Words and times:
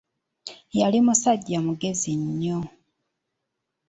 Yali 0.79 0.99
musajja 1.07 1.57
mugezi 1.65 2.13
nnyo. 2.21 2.59